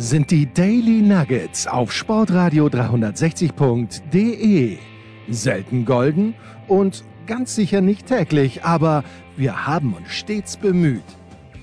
[0.00, 4.78] sind die Daily Nuggets auf Sportradio 360.de.
[5.28, 6.34] Selten golden
[6.68, 9.04] und ganz sicher nicht täglich, aber
[9.36, 11.04] wir haben uns stets bemüht.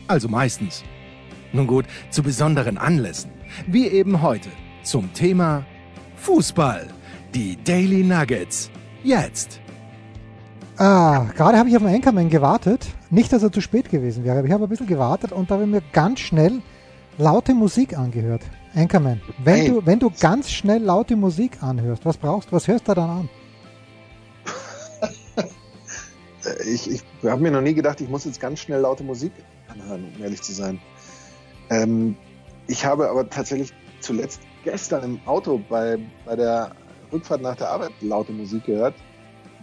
[0.08, 0.84] Also meistens.
[1.52, 3.32] Nun gut, zu besonderen Anlässen,
[3.66, 4.50] wie eben heute,
[4.84, 5.66] zum Thema
[6.18, 6.86] Fußball.
[7.34, 8.70] Die Daily Nuggets.
[9.04, 9.62] Jetzt.
[10.78, 12.86] Ah, gerade habe ich auf den Anchorman gewartet.
[13.10, 15.56] Nicht, dass er zu spät gewesen wäre, aber ich habe ein bisschen gewartet und da
[15.56, 16.62] habe ich mir ganz schnell
[17.18, 18.42] laute Musik angehört.
[18.76, 19.68] Anchorman, wenn, hey.
[19.70, 22.56] du, wenn du ganz schnell laute Musik anhörst, was brauchst du?
[22.56, 23.30] Was hörst du dann an?
[26.66, 29.32] ich ich habe mir noch nie gedacht, ich muss jetzt ganz schnell laute Musik
[29.68, 30.80] anhören, um ehrlich zu sein.
[31.70, 32.16] Ähm,
[32.68, 36.76] ich habe aber tatsächlich zuletzt gestern im Auto bei, bei der
[37.12, 38.94] Rückfahrt nach der Arbeit laute Musik gehört.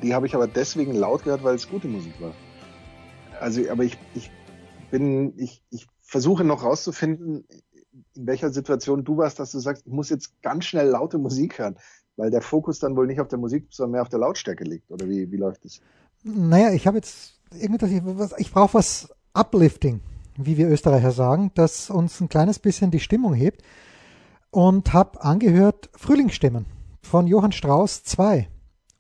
[0.03, 2.33] Die habe ich aber deswegen laut gehört, weil es gute Musik war.
[3.41, 4.31] Also, aber ich, ich
[4.91, 7.45] bin, ich, ich versuche noch rauszufinden,
[8.15, 11.59] in welcher Situation du warst, dass du sagst, ich muss jetzt ganz schnell laute Musik
[11.59, 11.75] hören,
[12.15, 14.93] weil der Fokus dann wohl nicht auf der Musik, sondern mehr auf der Lautstärke liegt.
[14.93, 15.81] Oder wie, wie läuft das?
[16.23, 20.03] Naja, ich habe jetzt irgendwie, ich, ich brauche was Uplifting,
[20.37, 23.65] wie wir Österreicher sagen, das uns ein kleines bisschen die Stimmung hebt
[24.53, 26.67] und habe angehört Frühlingsstimmen
[27.03, 28.49] von Johann Strauss 2,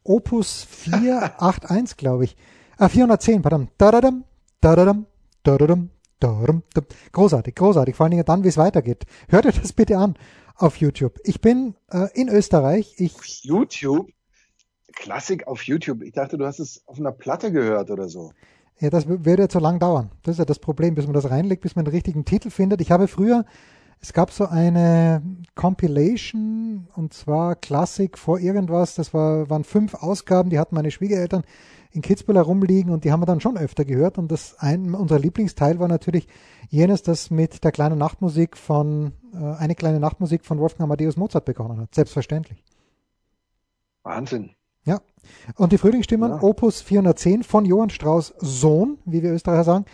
[0.02, 2.36] Opus 481, glaube ich.
[2.76, 3.68] Ah, 410, pardon.
[3.78, 4.24] Da-da-dam,
[4.60, 5.06] da-da-dam,
[5.44, 7.94] da-da-dam, Großartig, großartig.
[7.94, 9.04] Vor allen Dingen dann, wie es weitergeht.
[9.28, 10.14] Hört euch das bitte an
[10.56, 11.18] auf YouTube.
[11.24, 12.94] Ich bin äh, in Österreich.
[12.98, 14.10] Ich auf YouTube?
[14.94, 16.02] Klassik auf YouTube.
[16.02, 18.32] Ich dachte, du hast es auf einer Platte gehört oder so.
[18.80, 20.10] Ja, das würde ja zu lang dauern.
[20.22, 22.80] Das ist ja das Problem, bis man das reinlegt, bis man den richtigen Titel findet.
[22.80, 23.44] Ich habe früher,
[24.04, 25.22] es gab so eine
[25.54, 28.96] Compilation und zwar Klassik vor irgendwas.
[28.96, 31.42] Das war, waren fünf Ausgaben, die hatten meine Schwiegereltern
[31.90, 34.18] in Kitzbühel herumliegen und die haben wir dann schon öfter gehört.
[34.18, 36.28] Und das ein, unser Lieblingsteil war natürlich
[36.68, 41.46] jenes, das mit der kleinen Nachtmusik von, äh, eine kleine Nachtmusik von Wolfgang Amadeus Mozart
[41.46, 41.94] begonnen hat.
[41.94, 42.62] Selbstverständlich.
[44.02, 44.50] Wahnsinn.
[44.84, 45.00] Ja.
[45.56, 46.42] Und die Frühlingsstimmen, ja.
[46.42, 49.86] Opus 410 von Johann Strauss Sohn, wie wir Österreicher sagen,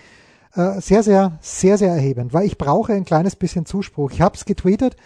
[0.54, 4.10] äh, sehr, sehr, sehr, sehr erhebend, weil ich brauche ein kleines bisschen Zuspruch.
[4.10, 4.96] Ich habe es getweetet,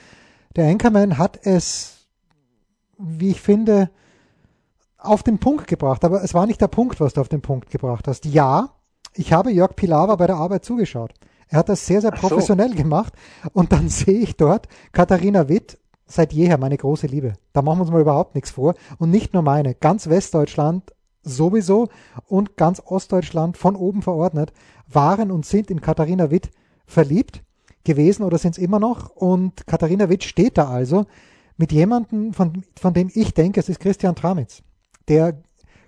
[0.56, 2.06] der Anchorman hat es,
[2.98, 3.90] wie ich finde,
[4.98, 7.70] auf den Punkt gebracht, aber es war nicht der Punkt, was du auf den Punkt
[7.70, 8.24] gebracht hast.
[8.24, 8.70] Ja,
[9.12, 11.12] ich habe Jörg Pilawa bei der Arbeit zugeschaut.
[11.48, 12.76] Er hat das sehr, sehr professionell so.
[12.76, 13.12] gemacht
[13.52, 17.34] und dann sehe ich dort Katharina Witt, seit jeher meine große Liebe.
[17.52, 18.74] Da machen wir uns mal überhaupt nichts vor.
[18.98, 21.88] Und nicht nur meine, ganz Westdeutschland sowieso
[22.26, 24.52] und ganz Ostdeutschland von oben verordnet
[24.88, 26.50] waren und sind in Katharina Witt
[26.86, 27.42] verliebt
[27.84, 29.10] gewesen oder sind es immer noch.
[29.10, 31.06] Und Katharina Witt steht da also
[31.56, 34.62] mit jemandem, von, von dem ich denke, es ist Christian Tramitz
[35.08, 35.38] der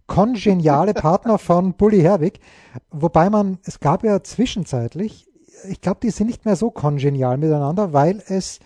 [0.06, 2.40] kongeniale Partner von Bully Herwig,
[2.90, 5.26] wobei man, es gab ja zwischenzeitlich,
[5.68, 8.60] ich glaube, die sind nicht mehr so kongenial miteinander, weil es,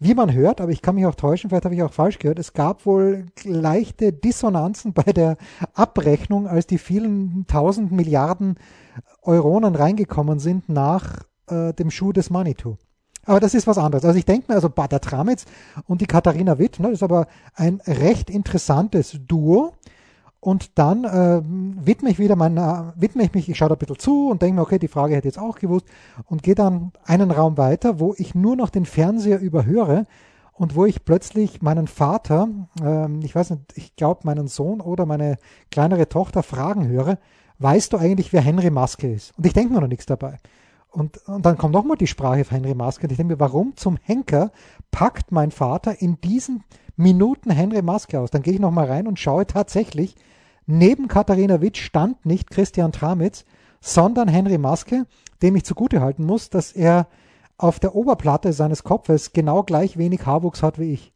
[0.00, 2.38] wie man hört, aber ich kann mich auch täuschen, vielleicht habe ich auch falsch gehört,
[2.38, 5.36] es gab wohl leichte Dissonanzen bei der
[5.74, 8.58] Abrechnung, als die vielen tausend Milliarden
[9.22, 12.76] Euronen reingekommen sind nach äh, dem Schuh des Manitou.
[13.24, 14.04] Aber das ist was anderes.
[14.04, 15.44] Also ich denke mir, also Bader Tramitz
[15.86, 19.74] und die Katharina Witt, ne, das ist aber ein recht interessantes Duo.
[20.40, 23.98] Und dann äh, widme ich wieder meiner, widme ich mich, ich schaue da ein bisschen
[23.98, 25.86] zu und denke mir, okay, die Frage hätte ich jetzt auch gewusst
[26.26, 30.06] und gehe dann einen Raum weiter, wo ich nur noch den Fernseher überhöre
[30.52, 32.48] und wo ich plötzlich meinen Vater,
[32.80, 35.38] äh, ich weiß nicht, ich glaube meinen Sohn oder meine
[35.72, 37.18] kleinere Tochter fragen höre,
[37.58, 39.36] weißt du eigentlich, wer Henry Maske ist?
[39.36, 40.38] Und ich denke mir noch nichts dabei.
[40.90, 43.06] Und, und dann kommt nochmal die Sprache von Henry Maske.
[43.06, 44.52] Und ich denke mir, warum zum Henker
[44.90, 46.64] packt mein Vater in diesen
[46.98, 48.30] Minuten Henry Maske aus?
[48.30, 50.16] Dann gehe ich nochmal rein und schaue tatsächlich,
[50.66, 53.44] neben Katharina Witt stand nicht Christian Tramitz,
[53.80, 55.06] sondern Henry Maske,
[55.40, 57.06] dem ich zugutehalten muss, dass er
[57.56, 61.12] auf der Oberplatte seines Kopfes genau gleich wenig Haarwuchs hat wie ich.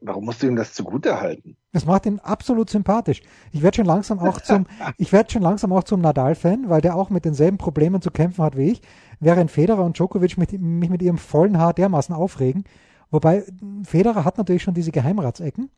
[0.00, 1.56] warum musst du ihm das zugute halten?
[1.72, 3.22] Das macht ihn absolut sympathisch.
[3.52, 4.66] Ich werde schon langsam auch zum,
[4.96, 8.42] ich werde schon langsam auch zum Nadal-Fan, weil der auch mit denselben Problemen zu kämpfen
[8.44, 8.82] hat wie ich.
[9.20, 12.64] Während Federer und Djokovic mit, mich mit ihrem vollen Haar dermaßen aufregen.
[13.10, 13.44] Wobei
[13.84, 15.70] Federer hat natürlich schon diese Geheimratsecken.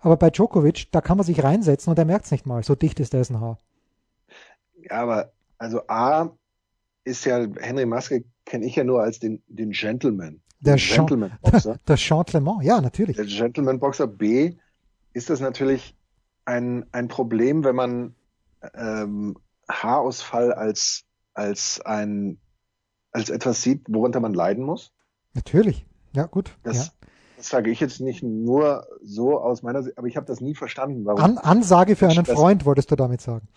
[0.00, 2.62] Aber bei Djokovic, da kann man sich reinsetzen und er merkt es nicht mal.
[2.62, 3.58] So dicht ist dessen Haar.
[4.76, 6.30] Ja, aber also A
[7.04, 10.40] ist ja, Henry Maske kenne ich ja nur als den, den Gentleman.
[10.60, 11.78] Der Gentleman-Boxer.
[11.88, 13.16] Der Gentleman, ja, natürlich.
[13.16, 14.06] Der Gentleman-Boxer.
[14.06, 14.54] B
[15.12, 15.94] ist das natürlich
[16.44, 18.14] ein, ein Problem, wenn man
[18.74, 19.36] ähm,
[19.68, 21.04] Haarausfall als,
[21.34, 22.38] als ein,
[23.16, 24.92] als etwas sieht, worunter man leiden muss.
[25.32, 26.54] Natürlich, ja, gut.
[26.62, 26.92] Das, ja.
[27.38, 30.54] das sage ich jetzt nicht nur so aus meiner Sicht, aber ich habe das nie
[30.54, 31.06] verstanden.
[31.06, 33.48] Warum An Ansage für einen Freund, wolltest du damit sagen.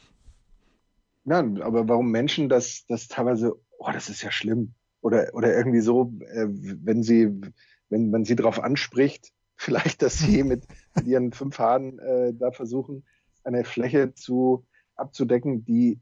[1.25, 4.75] Nein, aber warum Menschen das, das teilweise, oh, das ist ja schlimm.
[5.01, 7.41] Oder, oder irgendwie so, äh, wenn sie,
[7.89, 10.63] wenn man sie darauf anspricht, vielleicht, dass sie mit,
[10.95, 13.03] mit ihren fünf Haaren äh, da versuchen,
[13.44, 14.65] eine Fläche zu
[14.95, 16.00] abzudecken, die,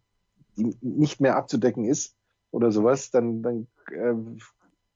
[0.55, 2.16] die nicht mehr abzudecken ist
[2.57, 4.15] oder sowas, dann, dann äh,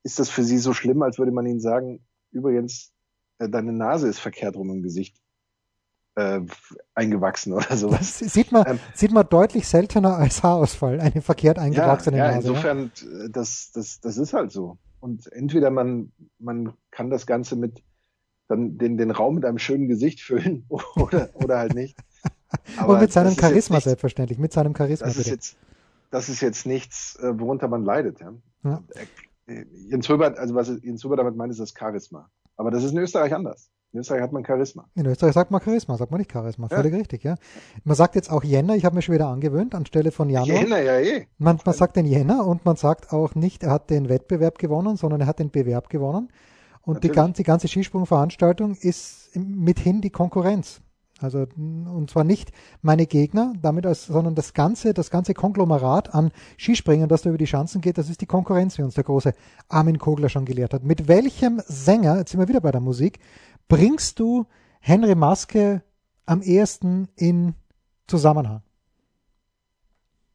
[0.02, 2.00] ist das für sie so schlimm, als würde man ihnen sagen,
[2.32, 2.92] übrigens,
[3.38, 5.16] äh, deine Nase ist verkehrt rum im Gesicht
[6.16, 6.40] äh,
[6.96, 8.18] eingewachsen oder sowas.
[8.18, 12.48] Sieht man, ähm, sieht man deutlich seltener als Haarausfall, eine verkehrt eingewachsene ja, ja, Nase.
[12.48, 13.24] Insofern, ja?
[13.24, 14.78] Äh, das, das, das ist halt so.
[14.98, 16.10] Und entweder man,
[16.40, 17.84] man kann das Ganze mit
[18.48, 20.66] dann den, den Raum mit einem schönen Gesicht füllen
[20.96, 21.96] oder, oder halt nicht.
[22.76, 25.06] Aber Und mit seinem Charisma selbstverständlich, mit seinem Charisma.
[25.06, 25.56] Das ist, jetzt,
[26.12, 28.20] das ist jetzt nichts, äh, worunter man leidet.
[28.20, 28.32] Ja?
[28.64, 28.82] ja.
[29.46, 32.30] Äh, Jens Höber, also was Jens Höber damit meint, ist das Charisma.
[32.56, 33.70] Aber das ist in Österreich anders.
[33.92, 34.86] In Österreich hat man Charisma.
[34.94, 36.68] In Österreich sagt man Charisma, sagt man nicht Charisma.
[36.70, 36.76] Ja.
[36.76, 37.36] Völlig richtig, ja.
[37.84, 40.60] Man sagt jetzt auch Jänner, ich habe mir schon wieder angewöhnt, anstelle von Januar.
[40.60, 41.26] Jänner, ja eh.
[41.38, 44.96] Man, man sagt den Jänner und man sagt auch nicht, er hat den Wettbewerb gewonnen,
[44.96, 46.30] sondern er hat den Bewerb gewonnen.
[46.82, 50.80] Und die ganze, die ganze Skisprungveranstaltung ist mithin die Konkurrenz.
[51.24, 56.30] Also, und zwar nicht meine Gegner, damit als, sondern das ganze, das ganze Konglomerat an
[56.58, 59.34] Skispringen, das da über die Schanzen geht, das ist die Konkurrenz, wie uns der große
[59.68, 60.84] Armin Kogler schon gelehrt hat.
[60.84, 63.18] Mit welchem Sänger, jetzt sind wir wieder bei der Musik,
[63.68, 64.46] bringst du
[64.80, 65.82] Henry Maske
[66.26, 67.54] am ehesten in
[68.06, 68.62] Zusammenhang?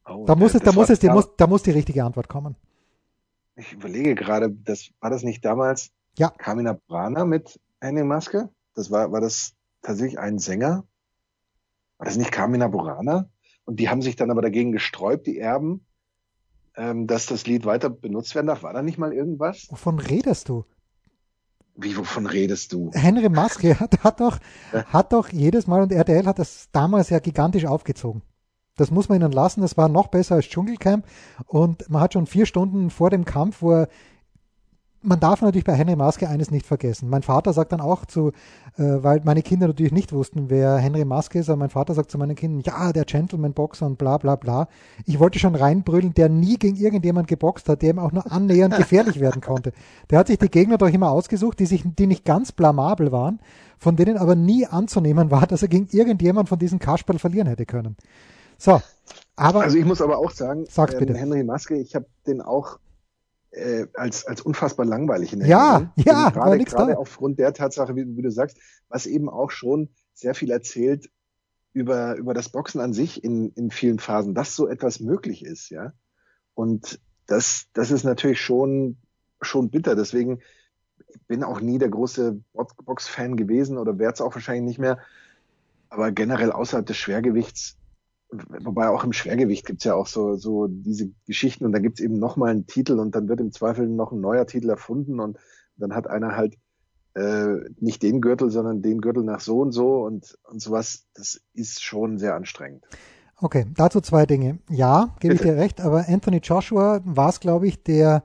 [0.05, 2.55] Oh, da muss es, da muss es, die, muss, da muss die richtige Antwort kommen.
[3.55, 6.29] Ich überlege gerade, das, war das nicht damals ja.
[6.29, 8.49] Carmina Brana mit Henry Maske?
[8.73, 9.53] Das war, war das
[9.87, 10.85] tatsächlich ein Sänger?
[11.97, 13.29] War das nicht Carmina Burana?
[13.65, 15.85] Und die haben sich dann aber dagegen gesträubt, die Erben,
[16.75, 18.63] ähm, dass das Lied weiter benutzt werden darf.
[18.63, 19.67] War da nicht mal irgendwas?
[19.69, 20.65] Wovon redest du?
[21.75, 22.91] Wie, wovon redest du?
[22.93, 24.39] Henry Maske hat, hat, doch,
[24.71, 28.23] hat doch jedes Mal, und RTL hat das damals ja gigantisch aufgezogen.
[28.77, 29.61] Das muss man ihnen lassen.
[29.61, 31.05] Das war noch besser als Dschungelcamp.
[31.45, 33.89] Und man hat schon vier Stunden vor dem Kampf, wo er
[35.07, 37.09] man darf natürlich bei Henry Maske eines nicht vergessen.
[37.09, 38.29] Mein Vater sagt dann auch zu,
[38.77, 42.11] äh, weil meine Kinder natürlich nicht wussten, wer Henry Maske ist, aber mein Vater sagt
[42.11, 44.67] zu meinen Kindern, ja, der Gentleman-Boxer und bla bla bla.
[45.05, 48.75] Ich wollte schon reinbrüllen, der nie gegen irgendjemand geboxt hat, der ihm auch nur annähernd
[48.77, 49.71] gefährlich werden konnte.
[50.09, 53.39] Der hat sich die Gegner doch immer ausgesucht, die sich, die nicht ganz blamabel waren,
[53.77, 57.65] von denen aber nie anzunehmen war, dass er gegen irgendjemand von diesen Kasperl verlieren hätte
[57.65, 57.95] können.
[58.57, 58.81] So,
[59.35, 59.61] aber.
[59.61, 61.15] Also ich muss aber auch sagen, sag's ähm.
[61.15, 62.79] Henry Maske, ich habe den auch
[63.51, 66.07] äh, als, als unfassbar langweilig in der Ja, Welt.
[66.07, 68.57] ja, gerade, gerade aufgrund der Tatsache, wie, wie, du sagst,
[68.89, 71.09] was eben auch schon sehr viel erzählt
[71.73, 75.69] über, über das Boxen an sich in, in vielen Phasen, dass so etwas möglich ist,
[75.69, 75.93] ja.
[76.53, 78.97] Und das, das ist natürlich schon,
[79.41, 79.95] schon bitter.
[79.95, 80.39] Deswegen
[81.27, 84.97] bin auch nie der große Box-Fan gewesen oder werde es auch wahrscheinlich nicht mehr.
[85.89, 87.77] Aber generell außerhalb des Schwergewichts
[88.29, 92.19] wobei auch im Schwergewicht gibt's ja auch so, so diese Geschichten und da gibt's eben
[92.19, 95.37] nochmal einen Titel und dann wird im Zweifel noch ein neuer Titel erfunden und
[95.77, 96.57] dann hat einer halt
[97.13, 101.05] äh, nicht den Gürtel, sondern den Gürtel nach so und so und, und sowas.
[101.15, 102.83] Das ist schon sehr anstrengend.
[103.39, 104.59] Okay, dazu zwei Dinge.
[104.69, 108.23] Ja, gebe ich dir recht, aber Anthony Joshua war es, glaube ich, der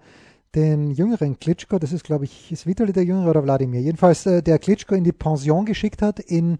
[0.54, 4.42] den jüngeren Klitschko, das ist, glaube ich, ist Vitali der Jüngere oder Wladimir, jedenfalls äh,
[4.42, 6.58] der Klitschko in die Pension geschickt hat in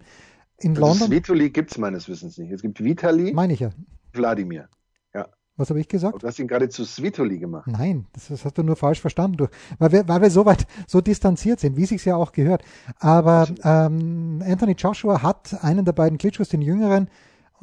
[0.57, 1.07] in also London?
[1.07, 2.51] Svitoli gibt es meines Wissens nicht.
[2.51, 3.33] Es gibt Vitali.
[3.33, 3.71] Meine ich ja.
[4.13, 4.69] Wladimir.
[5.13, 5.27] Ja.
[5.55, 6.21] Was habe ich gesagt?
[6.21, 7.67] Du hast ihn gerade zu Svitoli gemacht.
[7.67, 9.37] Nein, das, das, hast du nur falsch verstanden.
[9.37, 9.47] Du,
[9.79, 12.63] weil, wir, weil wir so weit so distanziert sind, wie sich's ja auch gehört.
[12.99, 17.09] Aber ähm, Anthony Joshua hat einen der beiden Klitschkos, den Jüngeren,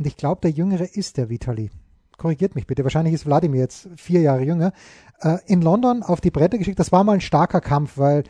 [0.00, 1.70] und ich glaube, der Jüngere ist der Vitali.
[2.16, 2.84] Korrigiert mich bitte.
[2.84, 4.72] Wahrscheinlich ist Wladimir jetzt vier Jahre jünger.
[5.20, 6.78] Äh, in London auf die Bretter geschickt.
[6.78, 8.24] Das war mal ein starker Kampf, weil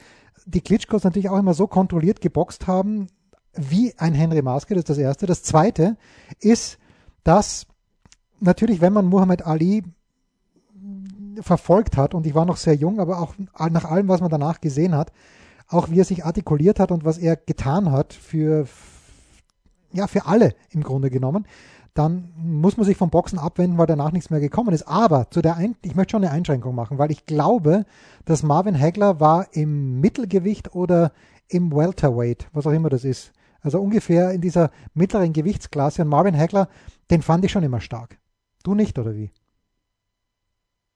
[0.47, 3.07] die Klitschkos natürlich auch immer so kontrolliert geboxt haben,
[3.54, 5.26] wie ein Henry Maske, das ist das Erste.
[5.26, 5.97] Das Zweite
[6.40, 6.78] ist,
[7.25, 7.66] dass
[8.40, 9.83] natürlich, wenn man Muhammad Ali
[11.40, 13.35] verfolgt hat, und ich war noch sehr jung, aber auch
[13.71, 15.12] nach allem, was man danach gesehen hat,
[15.69, 18.66] auch wie er sich artikuliert hat und was er getan hat für,
[19.92, 21.47] ja, für alle im Grunde genommen,
[21.95, 24.87] dann muss man sich vom Boxen abwenden, weil danach nichts mehr gekommen ist.
[24.87, 27.85] Aber zu der Ein ich möchte schon eine Einschränkung machen, weil ich glaube,
[28.25, 31.12] dass Marvin Hagler war im Mittelgewicht oder
[31.49, 33.33] im Welterweight, was auch immer das ist.
[33.62, 36.02] Also ungefähr in dieser mittleren Gewichtsklasse.
[36.02, 36.69] Und Marvin Hagler,
[37.11, 38.19] den fand ich schon immer stark.
[38.62, 39.31] Du nicht, oder wie?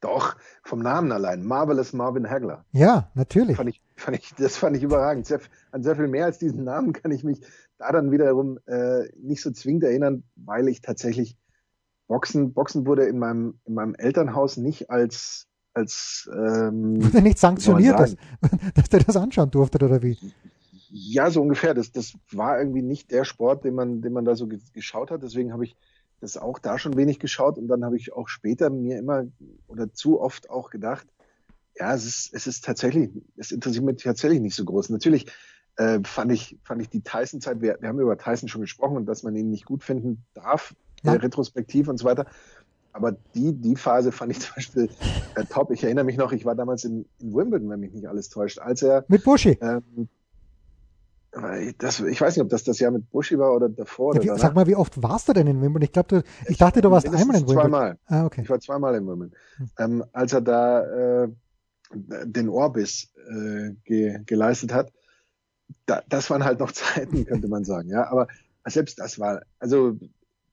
[0.00, 1.42] Doch, vom Namen allein.
[1.44, 2.64] Marvelous Marvin Hagler.
[2.72, 3.56] Ja, natürlich.
[3.56, 5.26] Fand ich, fand ich, das fand ich überragend.
[5.26, 5.40] Sehr,
[5.72, 7.40] an sehr viel mehr als diesen Namen kann ich mich
[7.78, 11.38] da dann wiederum äh, nicht so zwingend erinnern, weil ich tatsächlich
[12.06, 17.98] Boxen, Boxen wurde in meinem, in meinem Elternhaus nicht als, als ähm, wurde nicht sanktioniert,
[17.98, 18.16] dass,
[18.74, 20.18] dass der das anschauen durfte oder wie?
[20.96, 21.74] Ja, so ungefähr.
[21.74, 25.24] Das, das war irgendwie nicht der Sport, den man, den man da so geschaut hat.
[25.24, 25.74] Deswegen habe ich
[26.20, 29.24] das auch da schon wenig geschaut und dann habe ich auch später mir immer
[29.66, 31.08] oder zu oft auch gedacht,
[31.74, 34.90] ja, es ist, es ist tatsächlich, es interessiert mich tatsächlich nicht so groß.
[34.90, 35.26] Natürlich
[35.78, 39.06] äh, fand ich, fand ich die Tyson-Zeit, wir, wir haben über Tyson schon gesprochen und
[39.06, 41.14] dass man ihn nicht gut finden darf, ja.
[41.14, 42.26] äh, retrospektiv und so weiter.
[42.92, 44.88] Aber die, die Phase fand ich zum Beispiel
[45.34, 45.72] äh, top.
[45.72, 48.60] Ich erinnere mich noch, ich war damals in, in Wimbledon, wenn mich nicht alles täuscht,
[48.60, 49.58] als er mit Buschi.
[49.60, 50.08] Ähm,
[51.78, 54.14] das, ich weiß nicht, ob das das Jahr mit Buschi war oder davor.
[54.14, 55.84] Ja, wie, oder sag mal, wie oft warst du denn in Wimbledon?
[55.84, 57.62] Ich glaube, ich, ich, dachte, du warst einmal in Wimbledon.
[57.62, 57.98] Zweimal.
[58.06, 58.42] Ah, okay.
[58.42, 59.36] Ich war zweimal in Wimbledon.
[59.56, 59.70] Hm.
[59.78, 61.28] Ähm, als er da äh,
[61.92, 64.92] den Ohrbiss äh, ge, geleistet hat,
[65.86, 67.88] da, das waren halt noch Zeiten, könnte man sagen.
[67.88, 68.28] Ja, aber
[68.66, 69.96] selbst das war, also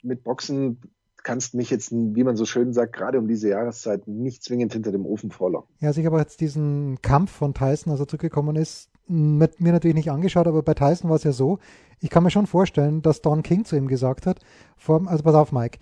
[0.02, 0.82] mit Boxen
[1.24, 4.92] kannst mich jetzt, wie man so schön sagt, gerade um diese Jahreszeit nicht zwingend hinter
[4.92, 5.74] dem Ofen vorlocken.
[5.80, 9.72] Ja, also ich habe jetzt diesen Kampf von Tyson, als er zurückgekommen ist, mit mir
[9.72, 11.60] natürlich nicht angeschaut, aber bei Tyson war es ja so,
[12.00, 14.40] ich kann mir schon vorstellen, dass Don King zu ihm gesagt hat,
[14.78, 15.80] vor, also pass auf Mike,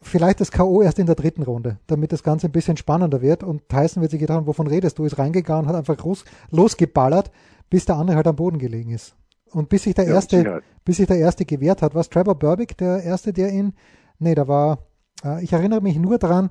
[0.00, 0.82] vielleicht das K.O.
[0.82, 4.10] erst in der dritten Runde, damit das Ganze ein bisschen spannender wird und Tyson wird
[4.10, 7.30] sich gedacht, wovon redest du, ist reingegangen, hat einfach los, losgeballert,
[7.70, 9.14] bis der andere halt am Boden gelegen ist.
[9.50, 12.76] Und bis sich der ja, erste, bis sich der erste gewehrt hat, was Trevor Burbick
[12.76, 13.74] der erste, der ihn,
[14.18, 14.86] nee, da war,
[15.24, 16.50] äh, ich erinnere mich nur dran,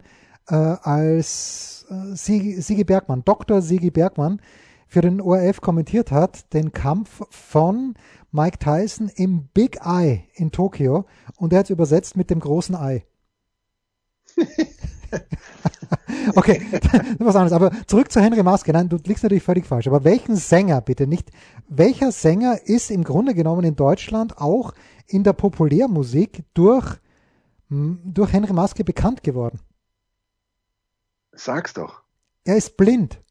[0.50, 3.62] äh, als äh, Sigi, Sigi Bergmann, Dr.
[3.62, 4.42] Sigi Bergmann,
[4.88, 7.96] für den ORF kommentiert hat, den Kampf von
[8.32, 12.76] Mike Tyson im Big Eye in Tokio und er hat es übersetzt mit dem großen
[12.76, 13.06] Ei.
[16.36, 16.62] okay,
[17.20, 17.54] was anderes.
[17.54, 18.72] Aber zurück zu Henry Maske.
[18.74, 19.88] Nein, du liegst natürlich völlig falsch.
[19.88, 21.32] Aber welchen Sänger bitte nicht?
[21.68, 24.74] Welcher Sänger ist im Grunde genommen in Deutschland auch
[25.08, 26.98] in der Populärmusik durch,
[27.70, 29.60] durch Henry Maske bekannt geworden?
[31.32, 32.04] Sag's doch.
[32.44, 33.22] Er ist blind.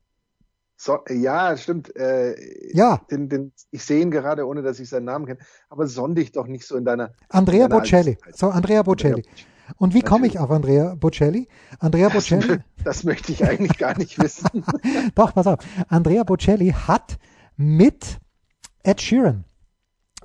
[0.76, 1.94] So, ja, stimmt.
[1.96, 2.36] Äh,
[2.72, 3.00] ja.
[3.10, 5.40] Den, den, ich sehe ihn gerade, ohne dass ich seinen Namen kenne.
[5.70, 7.12] Aber sonde ich doch nicht so in deiner.
[7.28, 8.18] Andrea in deiner Bocelli.
[8.34, 9.22] So, Andrea Bocelli.
[9.78, 11.48] Und wie komme ich auf Andrea Bocelli?
[11.80, 12.58] Andrea das, Bocelli.
[12.84, 14.64] Das möchte ich eigentlich gar nicht wissen.
[15.14, 15.58] Doch, pass auf.
[15.88, 17.18] Andrea Bocelli hat
[17.56, 18.18] mit
[18.82, 19.44] Ed Sheeran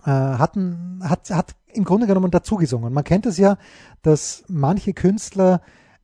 [0.06, 2.94] äh, hatten, hat, hat im Grunde genommen dazugesungen.
[2.94, 3.58] Man kennt es ja,
[4.02, 5.62] dass manche Künstler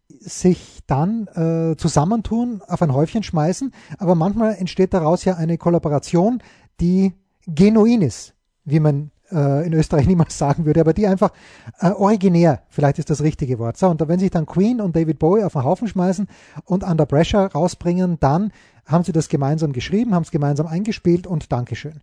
[0.09, 6.41] sich dann äh, zusammentun, auf ein Häufchen schmeißen, aber manchmal entsteht daraus ja eine Kollaboration,
[6.79, 7.13] die
[7.45, 8.33] genuin ist,
[8.63, 11.31] wie man äh, in Österreich niemals sagen würde, aber die einfach
[11.79, 13.77] äh, originär, vielleicht ist das richtige Wort.
[13.77, 16.27] So, und wenn sich dann Queen und David Bowie auf den Haufen schmeißen
[16.65, 18.51] und Under Pressure rausbringen, dann
[18.85, 22.01] haben sie das gemeinsam geschrieben, haben es gemeinsam eingespielt und Dankeschön.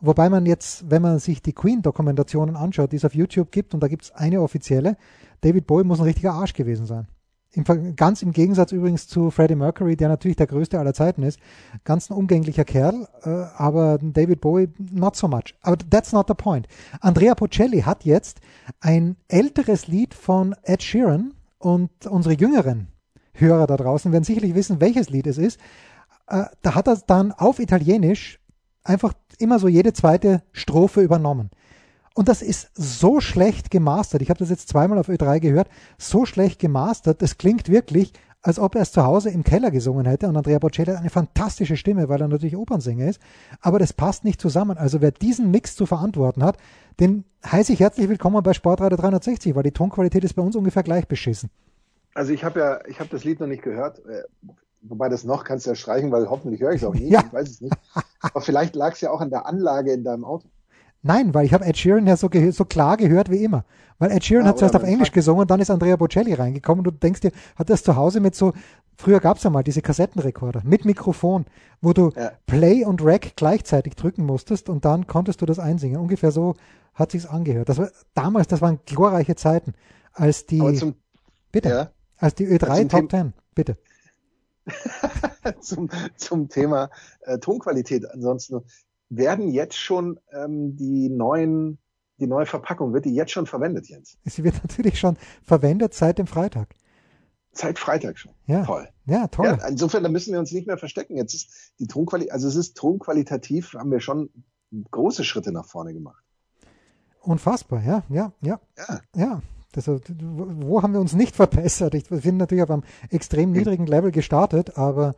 [0.00, 3.80] Wobei man jetzt, wenn man sich die Queen-Dokumentationen anschaut, die es auf YouTube gibt, und
[3.80, 4.98] da gibt es eine offizielle,
[5.40, 7.06] David Bowie muss ein richtiger Arsch gewesen sein.
[7.56, 11.40] Im, ganz im Gegensatz übrigens zu Freddie Mercury, der natürlich der größte aller Zeiten ist.
[11.84, 15.54] Ganz ein umgänglicher Kerl, äh, aber David Bowie not so much.
[15.62, 16.68] Aber that's not the point.
[17.00, 18.40] Andrea Bocelli hat jetzt
[18.80, 22.88] ein älteres Lied von Ed Sheeran und unsere jüngeren
[23.32, 25.58] Hörer da draußen werden sicherlich wissen, welches Lied es ist.
[26.26, 28.38] Äh, da hat er dann auf Italienisch
[28.84, 31.50] einfach immer so jede zweite Strophe übernommen.
[32.16, 34.22] Und das ist so schlecht gemastert.
[34.22, 35.68] Ich habe das jetzt zweimal auf Ö3 gehört.
[35.98, 37.20] So schlecht gemastert.
[37.20, 40.26] Das klingt wirklich, als ob er es zu Hause im Keller gesungen hätte.
[40.26, 43.20] Und Andrea Bocelli hat eine fantastische Stimme, weil er natürlich Opernsänger ist.
[43.60, 44.78] Aber das passt nicht zusammen.
[44.78, 46.56] Also wer diesen Mix zu verantworten hat,
[47.00, 50.84] den heiße ich herzlich willkommen bei Sportradio 360, weil die Tonqualität ist bei uns ungefähr
[50.84, 51.50] gleich beschissen.
[52.14, 53.98] Also ich habe ja, ich habe das Lied noch nicht gehört.
[54.06, 54.22] Äh,
[54.80, 57.10] wobei das noch kannst du ja streichen, weil hoffentlich höre ich es auch nie.
[57.10, 57.24] Ja.
[57.26, 57.76] Ich weiß es nicht.
[58.22, 60.48] Aber vielleicht lag es ja auch an der Anlage in deinem Auto.
[61.06, 63.64] Nein, weil ich habe Ed Sheeran ja so, so klar gehört wie immer.
[63.98, 66.84] Weil Ed Sheeran ah, hat zuerst auf Englisch gesungen und dann ist Andrea Bocelli reingekommen
[66.84, 68.52] und du denkst dir, hat das zu Hause mit so,
[68.96, 71.46] früher gab es ja mal diese Kassettenrekorder mit Mikrofon,
[71.80, 72.32] wo du ja.
[72.46, 76.00] Play und Rack gleichzeitig drücken musstest und dann konntest du das einsingen.
[76.00, 76.56] Ungefähr so
[76.92, 77.68] hat sich's angehört.
[77.68, 79.74] Das war damals, das waren glorreiche Zeiten,
[80.12, 80.96] als die, zum,
[81.52, 81.90] bitte, ja.
[82.16, 83.76] als die Ö3 Top 10, bitte.
[85.60, 88.10] zum, zum Thema äh, Tonqualität.
[88.10, 88.62] Ansonsten
[89.08, 91.78] werden jetzt schon ähm, die neuen,
[92.18, 94.18] die neue Verpackung, wird die jetzt schon verwendet, Jens?
[94.24, 96.74] Sie wird natürlich schon verwendet seit dem Freitag.
[97.52, 98.32] Seit Freitag schon.
[98.46, 98.64] Ja.
[98.64, 98.88] Toll.
[99.06, 99.46] Ja, toll.
[99.46, 101.16] Ja, insofern, da müssen wir uns nicht mehr verstecken.
[101.16, 104.30] Jetzt ist die Tonqualität, also es ist tonqualitativ, haben wir schon
[104.90, 106.22] große Schritte nach vorne gemacht.
[107.20, 108.60] Unfassbar, ja, ja, ja.
[108.76, 109.00] Ja.
[109.14, 109.42] ja.
[109.72, 111.94] Das, wo haben wir uns nicht verbessert?
[111.94, 115.14] Ich bin natürlich auf einem extrem niedrigen Level gestartet, aber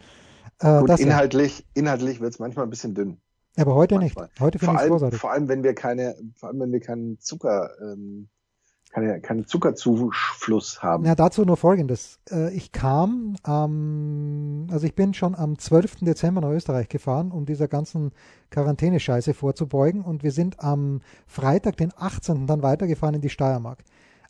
[0.61, 3.21] äh, Gut, inhaltlich, inhaltlich wird es manchmal ein bisschen dünn.
[3.59, 4.27] Aber heute manchmal.
[4.27, 4.41] nicht.
[4.41, 5.21] Heute finde ich es großartig.
[5.21, 8.29] Vor allem, wenn wir keine, vor allem, wenn wir keinen Zucker, ähm,
[8.91, 11.05] keine, keinen Zuckerzufluss haben.
[11.05, 12.21] Ja, dazu nur Folgendes.
[12.31, 16.01] Äh, ich kam, ähm, also ich bin schon am 12.
[16.01, 18.13] Dezember nach Österreich gefahren, um dieser ganzen
[18.51, 22.47] Quarantänescheiße vorzubeugen und wir sind am Freitag, den 18.
[22.47, 23.85] dann weitergefahren in die Steiermark.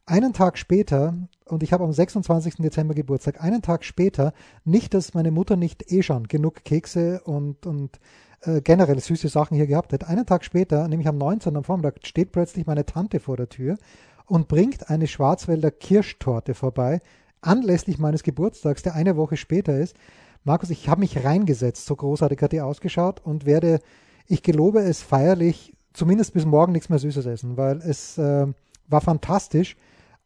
[0.07, 2.57] Einen Tag später, und ich habe am 26.
[2.57, 4.33] Dezember Geburtstag, einen Tag später,
[4.65, 8.01] nicht, dass meine Mutter nicht eh schon genug Kekse und, und
[8.43, 10.09] äh, generell süße Sachen hier gehabt hätte.
[10.09, 11.57] Einen Tag später, nämlich am 19.
[11.57, 13.79] am Vormittag, steht plötzlich meine Tante vor der Tür
[14.27, 17.01] und bringt eine Schwarzwälder Kirschtorte vorbei,
[17.41, 19.97] anlässlich meines Geburtstags, der eine Woche später ist.
[20.45, 23.81] Markus, ich habe mich reingesetzt, so großartig hat die ausgeschaut und werde,
[24.27, 28.47] ich gelobe es feierlich, zumindest bis morgen nichts mehr Süßes essen, weil es äh,
[28.89, 29.77] war fantastisch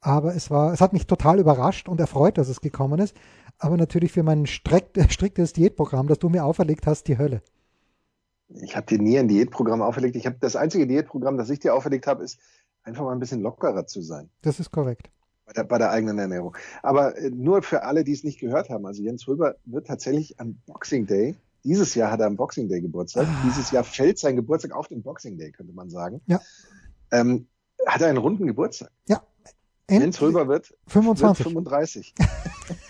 [0.02, 3.16] aber es war, es hat mich total überrascht und erfreut, dass es gekommen ist.
[3.58, 7.40] Aber natürlich für mein striktes Diätprogramm, das du mir auferlegt hast, die Hölle.
[8.48, 10.16] Ich habe dir nie ein Diätprogramm auferlegt.
[10.16, 12.38] Ich habe das einzige Diätprogramm, das ich dir auferlegt habe, ist
[12.82, 14.28] einfach mal ein bisschen lockerer zu sein.
[14.42, 15.10] Das ist korrekt.
[15.46, 16.56] Bei der, bei der eigenen Ernährung.
[16.82, 18.86] Aber äh, nur für alle, die es nicht gehört haben.
[18.86, 22.80] Also Jens Röber wird tatsächlich am Boxing Day dieses Jahr hat er am Boxing Day
[22.80, 23.26] Geburtstag.
[23.28, 23.42] Ah.
[23.44, 26.20] Dieses Jahr fällt sein Geburtstag auf den Boxing Day, könnte man sagen.
[26.26, 26.40] Ja.
[27.10, 27.46] Ähm,
[27.86, 28.90] hat er einen runden Geburtstag?
[29.08, 29.22] Ja,
[29.88, 31.44] Jens Röber wird 25.
[31.44, 32.14] Wird 35.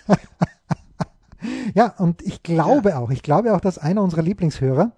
[1.75, 2.99] ja, und ich glaube ja.
[2.99, 4.92] auch, ich glaube auch, dass einer unserer Lieblingshörer,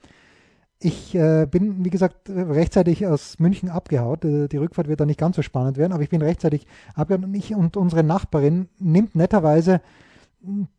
[0.84, 4.24] ich äh, bin, wie gesagt, rechtzeitig aus München abgehaut.
[4.24, 7.24] Äh, die Rückfahrt wird da nicht ganz so spannend werden, aber ich bin rechtzeitig abgehaut
[7.24, 9.80] und ich und unsere Nachbarin nimmt netterweise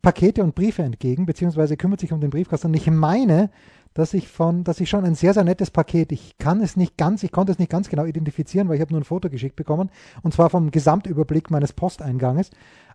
[0.02, 2.68] Pakete und Briefe entgegen, beziehungsweise kümmert sich um den Briefkasten.
[2.68, 3.50] Und ich meine,
[3.94, 6.96] dass ich von, dass ich schon ein sehr, sehr nettes Paket, ich kann es nicht
[6.96, 9.56] ganz, ich konnte es nicht ganz genau identifizieren, weil ich habe nur ein Foto geschickt
[9.56, 9.90] bekommen,
[10.22, 12.50] und zwar vom Gesamtüberblick meines Posteinganges.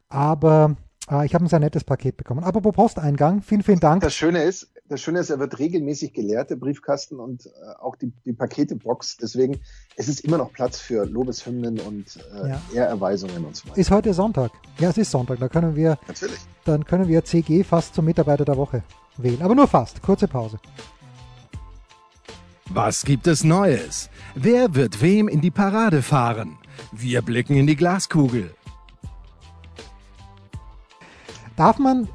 [0.07, 0.77] Aber
[1.11, 2.43] äh, ich habe ein sehr nettes Paket bekommen.
[2.43, 4.01] Aber pro Posteingang, vielen, vielen Dank.
[4.01, 7.95] Das Schöne ist, das Schöne ist, er wird regelmäßig geleert, der Briefkasten und äh, auch
[7.95, 9.17] die, die Paketebox.
[9.17, 9.59] Deswegen
[9.95, 12.61] es ist immer noch Platz für Lobeshymnen und äh, ja.
[12.73, 13.77] Ehrerweisungen und so weiter.
[13.77, 14.51] Ist heute Sonntag?
[14.79, 15.39] Ja, es ist Sonntag.
[15.39, 16.39] Da können wir, Natürlich.
[16.65, 18.83] dann können wir CG fast zum Mitarbeiter der Woche
[19.17, 19.41] wählen.
[19.41, 20.01] Aber nur fast.
[20.01, 20.59] Kurze Pause.
[22.69, 24.09] Was gibt es Neues?
[24.33, 26.57] Wer wird wem in die Parade fahren?
[26.93, 28.55] Wir blicken in die Glaskugel.
[31.61, 32.07] Darf man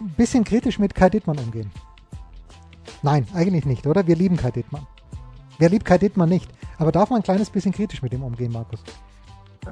[0.00, 1.72] ein bisschen kritisch mit Kai Dittmann umgehen?
[3.02, 4.06] Nein, eigentlich nicht, oder?
[4.06, 4.86] Wir lieben Kai Dittmann.
[5.58, 6.48] Wer liebt Kai Dittmann nicht?
[6.78, 8.80] Aber darf man ein kleines bisschen kritisch mit ihm umgehen, Markus?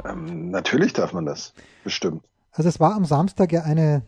[0.05, 2.25] Ähm, natürlich darf man das, bestimmt.
[2.51, 4.03] Also es war am Samstag ja eine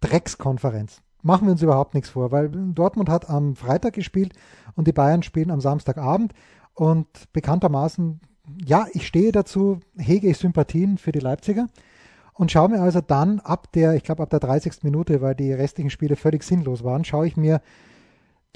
[0.00, 4.32] Dreckskonferenz machen wir uns überhaupt nichts vor, weil Dortmund hat am Freitag gespielt
[4.74, 6.32] und die Bayern spielen am Samstagabend
[6.72, 8.20] und bekanntermaßen,
[8.64, 11.66] ja, ich stehe dazu, hege ich Sympathien für die Leipziger
[12.40, 14.82] und schaue mir also dann ab der, ich glaube ab der 30.
[14.82, 17.60] Minute, weil die restlichen Spiele völlig sinnlos waren, schaue ich mir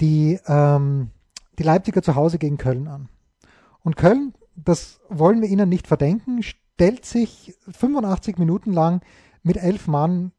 [0.01, 1.11] die, ähm,
[1.59, 3.09] die Leipziger zu Hause gegen Köln an.
[3.83, 9.01] Und Köln, das wollen wir ihnen nicht verdenken, stellt sich 85 Minuten lang
[9.43, 10.31] mit elf Mann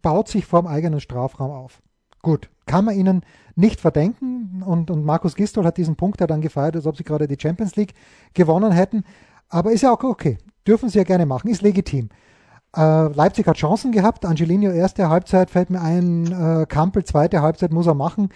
[0.00, 1.82] baut sich vorm eigenen Strafraum auf.
[2.22, 3.22] Gut, kann man ihnen
[3.56, 7.02] nicht verdenken und, und Markus Gistol hat diesen Punkt ja dann gefeiert, als ob sie
[7.02, 7.94] gerade die Champions League
[8.34, 9.02] gewonnen hätten.
[9.48, 10.38] Aber ist ja auch okay.
[10.64, 12.10] Dürfen sie ja gerne machen, ist legitim.
[12.76, 14.24] Äh, Leipzig hat Chancen gehabt.
[14.24, 18.28] Angelino erste Halbzeit fällt mir ein, äh, Kampel zweite Halbzeit muss er machen.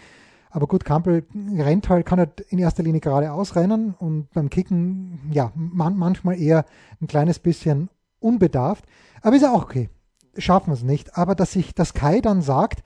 [0.50, 1.24] Aber gut, Kampel
[1.56, 6.38] rennt halt, kann halt in erster Linie gerade ausrennen und beim Kicken, ja, man, manchmal
[6.38, 6.66] eher
[7.00, 7.88] ein kleines bisschen
[8.20, 8.84] unbedarft.
[9.22, 9.88] Aber ist ja auch okay
[10.36, 11.16] schaffen wir es nicht.
[11.16, 12.82] Aber dass sich das Kai dann sagt,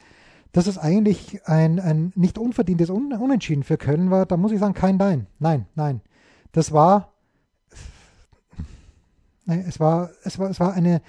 [0.52, 4.60] dass es eigentlich ein, ein nicht unverdientes Un Unentschieden für Köln war, da muss ich
[4.60, 5.26] sagen, kein Nein.
[5.38, 6.00] Nein, nein.
[6.52, 7.12] Das war,
[9.46, 11.02] es war, es war, es war eine,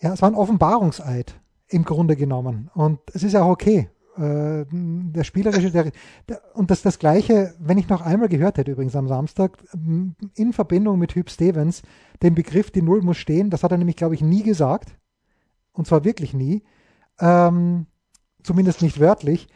[0.00, 2.70] ja, es war ein Offenbarungseid im Grunde genommen.
[2.74, 3.90] Und es ist ja auch okay.
[4.16, 5.92] Äh, der spielerische, der,
[6.28, 9.58] der, und das das Gleiche, wenn ich noch einmal gehört hätte, übrigens am Samstag,
[10.34, 11.82] in Verbindung mit Hüb Stevens,
[12.22, 14.96] den Begriff, die Null muss stehen, das hat er nämlich, glaube ich, nie gesagt
[15.72, 16.64] und zwar wirklich nie,
[17.20, 17.86] ähm,
[18.42, 19.48] zumindest nicht wörtlich,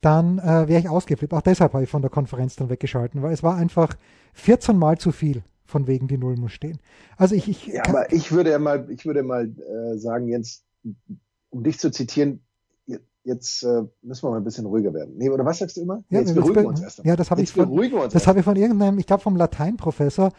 [0.00, 1.32] dann äh, wäre ich ausgeflippt.
[1.32, 3.94] Auch deshalb habe ich von der Konferenz dann weggeschalten, weil es war einfach
[4.32, 6.78] 14 Mal zu viel von wegen die Null muss stehen.
[7.16, 10.64] Also ich, ich ja, aber ich würde ja mal, ich würde mal äh, sagen, Jens,
[11.50, 12.42] um dich zu zitieren,
[13.24, 15.16] jetzt äh, müssen wir mal ein bisschen ruhiger werden.
[15.16, 16.02] Nee, oder was sagst du immer?
[16.10, 17.12] Ja, jetzt beruhigen wir uns erst einmal.
[17.12, 20.32] Ja, das habe ich, von, das hab ich von irgendeinem, ich glaube vom Lateinprofessor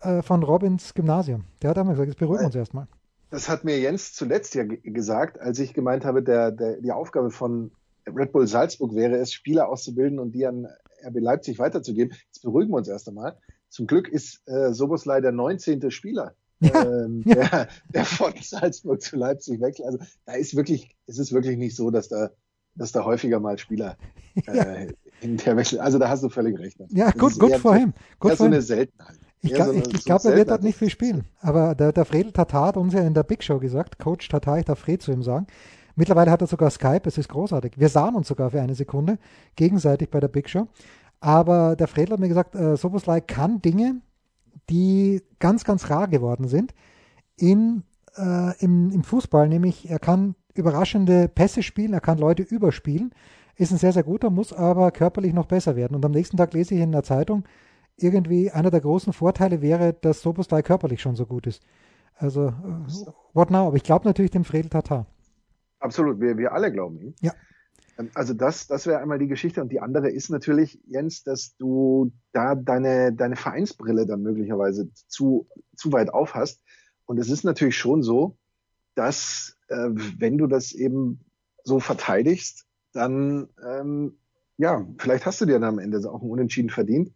[0.00, 1.44] äh, von Robins Gymnasium.
[1.62, 2.86] Der hat einmal gesagt, jetzt beruhigen wir uns erstmal.
[3.30, 7.30] Das hat mir Jens zuletzt ja gesagt, als ich gemeint habe, der, der, die Aufgabe
[7.30, 7.72] von
[8.06, 10.66] Red Bull Salzburg wäre es, Spieler auszubilden und die an
[11.04, 12.16] RB Leipzig weiterzugeben.
[12.26, 13.36] Jetzt beruhigen wir uns erst einmal.
[13.68, 15.90] Zum Glück ist äh, Soboslai der 19.
[15.90, 17.34] Spieler, ja, ähm, ja.
[17.34, 19.86] Der, der von Salzburg zu Leipzig wechselt.
[19.86, 22.30] Also da ist wirklich, es ist wirklich nicht so, dass da,
[22.74, 23.96] dass da häufiger mal Spieler
[24.46, 24.88] äh,
[25.20, 25.78] in der Wechsel.
[25.80, 26.78] Also da hast du völlig recht.
[26.88, 27.92] Ja, gut, gut vor ihm.
[28.18, 29.18] Gut so eine Seltenheit.
[29.40, 31.24] Ich, so ich, ich glaube, er wird dort nicht viel spielen.
[31.40, 34.58] Aber der, der Fredel Tatar hat uns ja in der Big Show gesagt, Coach Tatar,
[34.58, 35.46] ich darf Fred zu ihm sagen.
[35.94, 37.72] Mittlerweile hat er sogar Skype, es ist großartig.
[37.76, 39.18] Wir sahen uns sogar für eine Sekunde
[39.56, 40.68] gegenseitig bei der Big Show.
[41.20, 44.00] Aber der Fredel hat mir gesagt, äh, Soboslai kann Dinge,
[44.70, 46.74] die ganz, ganz rar geworden sind,
[47.36, 47.82] in,
[48.16, 53.12] äh, im, im Fußball, nämlich er kann überraschende Pässe spielen, er kann Leute überspielen,
[53.56, 55.96] ist ein sehr, sehr guter, muss aber körperlich noch besser werden.
[55.96, 57.44] Und am nächsten Tag lese ich in der Zeitung,
[57.96, 61.62] irgendwie einer der großen Vorteile wäre, dass Soboslai körperlich schon so gut ist.
[62.14, 63.66] Also, uh, what now?
[63.66, 65.06] Aber ich glaube natürlich dem Fredel Tatar.
[65.80, 67.14] Absolut, wir, wir alle glauben ihm.
[67.20, 67.32] Ja.
[67.98, 69.60] Ähm, also das, das wäre einmal die Geschichte.
[69.60, 75.48] Und die andere ist natürlich, Jens, dass du da deine, deine Vereinsbrille dann möglicherweise zu,
[75.76, 76.62] zu weit auf hast.
[77.06, 78.36] Und es ist natürlich schon so,
[78.94, 81.20] dass äh, wenn du das eben
[81.64, 84.18] so verteidigst, dann ähm,
[84.58, 87.12] ja, vielleicht hast du dir dann am Ende auch ein Unentschieden verdient.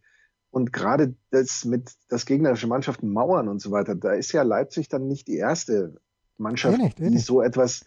[0.49, 4.87] Und gerade das mit das gegnerische Mannschaften mauern und so weiter, da ist ja Leipzig
[4.87, 5.99] dann nicht die erste
[6.37, 7.13] Mannschaft, eh nicht, eh nicht.
[7.15, 7.85] die so etwas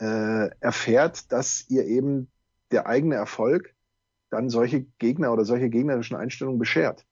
[0.00, 2.28] äh, erfährt, dass ihr eben
[2.70, 3.74] der eigene Erfolg
[4.30, 7.06] dann solche Gegner oder solche gegnerischen Einstellungen beschert.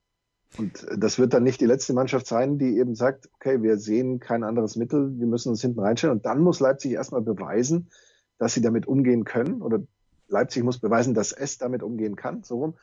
[0.59, 4.21] Und das wird dann nicht die letzte Mannschaft sein, die eben sagt, okay, wir sehen
[4.21, 6.17] kein anderes Mittel, wir müssen uns hinten reinstellen.
[6.17, 7.91] Und dann muss Leipzig erstmal beweisen,
[8.39, 9.61] dass sie damit umgehen können.
[9.61, 9.81] Oder
[10.29, 12.75] Leipzig muss beweisen, dass es damit umgehen kann, so rum.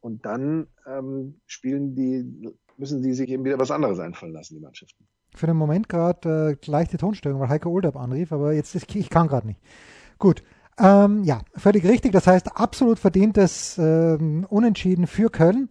[0.00, 4.60] Und dann ähm, spielen die, müssen die sich eben wieder was anderes einfallen lassen, die
[4.60, 5.06] Mannschaften.
[5.34, 9.08] Für den Moment gerade äh, leichte Tonstörung, weil Heiko Oldab anrief, aber jetzt ist, ich
[9.08, 9.60] kann gerade nicht.
[10.18, 10.42] Gut.
[10.78, 12.12] Ähm, ja, völlig richtig.
[12.12, 15.68] Das heißt, absolut verdientes ähm, Unentschieden für Köln.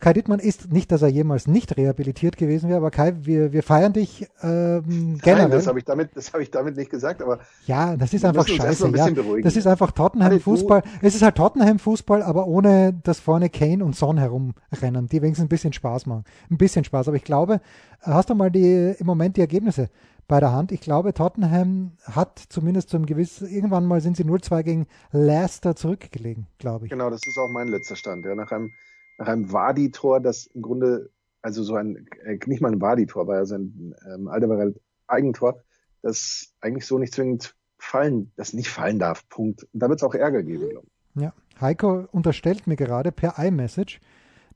[0.00, 3.62] Kai Dittmann ist nicht, dass er jemals nicht rehabilitiert gewesen wäre, aber Kai, wir, wir
[3.62, 5.48] feiern dich ähm, generell.
[5.48, 8.24] Nein, das habe ich damit, das habe ich damit nicht gesagt, aber ja, das ist
[8.24, 8.86] einfach scheiße.
[8.86, 9.08] Ein ja.
[9.42, 10.82] Das ist einfach Tottenham Fußball.
[11.00, 15.46] Es ist halt Tottenham Fußball, aber ohne dass vorne Kane und Son herumrennen, die wenigstens
[15.46, 17.08] ein bisschen Spaß machen, ein bisschen Spaß.
[17.08, 17.60] Aber ich glaube,
[18.02, 19.88] hast du mal die im Moment die Ergebnisse
[20.28, 20.70] bei der Hand?
[20.72, 26.46] Ich glaube, Tottenham hat zumindest zum gewissen irgendwann mal sind sie 0-2 gegen Leicester zurückgelegen,
[26.58, 26.90] glaube ich.
[26.90, 28.24] Genau, das ist auch mein letzter Stand.
[28.24, 28.72] Ja, nach einem
[29.18, 31.10] nach einem Wadi-Tor, das im Grunde,
[31.42, 35.62] also so ein, äh, nicht mal ein Wadi-Tor, war ja sein ähm, Alderweireld Eigentor,
[36.02, 39.28] das eigentlich so nicht zwingend fallen, das nicht fallen darf.
[39.28, 39.64] Punkt.
[39.72, 41.22] Und da wird es auch Ärger geben, glaube ich.
[41.22, 44.00] Ja, Heiko unterstellt mir gerade per iMessage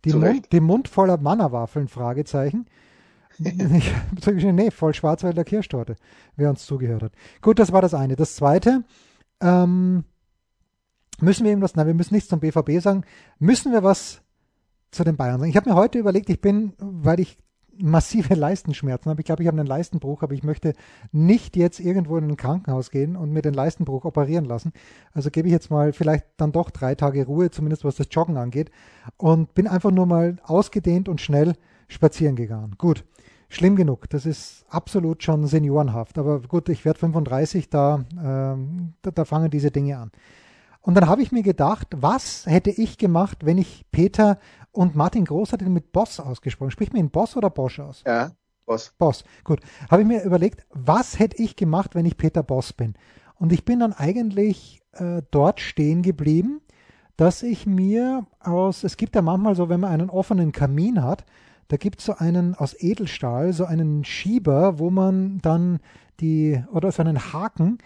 [0.04, 2.66] die, Mund, die Mund voller Mannerwaffeln, Fragezeichen.
[3.38, 3.94] ich
[4.26, 5.96] habe nee, voll Schwarzwälder Kirschtorte,
[6.36, 7.12] wer uns zugehört hat.
[7.40, 8.16] Gut, das war das eine.
[8.16, 8.84] Das zweite,
[9.40, 10.04] ähm,
[11.20, 13.04] müssen wir irgendwas, nein, wir müssen nichts zum BVB sagen.
[13.38, 14.22] Müssen wir was
[14.90, 15.50] zu den Bayern sagen.
[15.50, 17.38] Ich habe mir heute überlegt, ich bin, weil ich
[17.78, 19.20] massive Leistenschmerzen habe.
[19.20, 20.74] Ich glaube, ich habe einen Leistenbruch, aber ich möchte
[21.10, 24.72] nicht jetzt irgendwo in ein Krankenhaus gehen und mir den Leistenbruch operieren lassen.
[25.12, 28.36] Also gebe ich jetzt mal vielleicht dann doch drei Tage Ruhe, zumindest was das Joggen
[28.36, 28.70] angeht,
[29.16, 31.54] und bin einfach nur mal ausgedehnt und schnell
[31.88, 32.74] spazieren gegangen.
[32.78, 33.04] Gut,
[33.54, 34.08] schlimm genug.
[34.10, 36.18] Das ist absolut schon seniorenhaft.
[36.18, 40.10] Aber gut, ich werde 35, da, ähm, da, da fangen diese Dinge an.
[40.80, 44.38] Und dann habe ich mir gedacht, was hätte ich gemacht, wenn ich Peter
[44.72, 46.72] und Martin Groß hat ihn mit Boss ausgesprochen.
[46.72, 48.02] Spricht mir ihn Boss oder Bosch aus?
[48.04, 48.32] Ja,
[48.66, 48.92] Boss.
[48.98, 49.60] Boss, gut.
[49.90, 52.94] Habe ich mir überlegt, was hätte ich gemacht, wenn ich Peter Boss bin?
[53.36, 56.60] Und ich bin dann eigentlich äh, dort stehen geblieben,
[57.16, 61.24] dass ich mir aus, es gibt ja manchmal so, wenn man einen offenen Kamin hat,
[61.68, 65.81] da gibt es so einen aus Edelstahl, so einen Schieber, wo man dann
[66.20, 67.79] die, oder so einen Haken,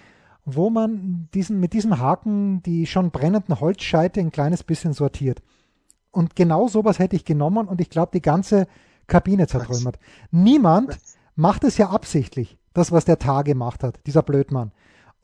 [0.45, 5.43] wo man diesen, mit diesem Haken die schon brennenden Holzscheite ein kleines bisschen sortiert.
[6.13, 8.67] Und genau sowas hätte ich genommen und ich glaube, die ganze
[9.07, 9.99] Kabine zertrümmert.
[10.31, 10.99] Niemand
[11.35, 14.73] macht es ja absichtlich, das, was der Tar gemacht hat, dieser Blödmann.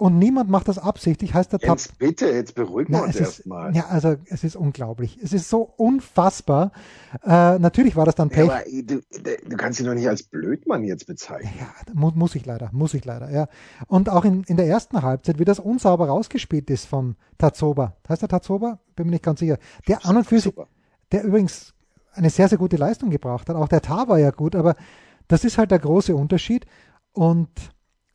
[0.03, 1.79] Und niemand macht das absichtlich, heißt der Tab.
[1.79, 3.73] Jetzt bitte, jetzt beruhigen wir uns erstmal.
[3.73, 5.17] Ja, also es ist unglaublich.
[5.23, 6.73] Es ist so unfassbar.
[7.25, 8.49] Äh, natürlich war das dann Pech.
[8.49, 9.01] Ja, aber du,
[9.49, 11.53] du, kannst ihn doch nicht als Blödmann jetzt bezeichnen.
[11.57, 13.47] Ja, muss, muss ich leider, muss ich leider, ja.
[13.87, 17.95] Und auch in, in der ersten Halbzeit, wie das unsauber rausgespielt ist vom Tazoba.
[18.09, 18.81] Heißt der Tazoba?
[18.97, 19.59] Bin mir nicht ganz sicher.
[19.87, 20.53] Der an und für sich,
[21.13, 21.75] der übrigens
[22.11, 23.55] eine sehr, sehr gute Leistung gebracht hat.
[23.55, 24.75] Auch der Tar war ja gut, aber
[25.29, 26.67] das ist halt der große Unterschied.
[27.13, 27.51] Und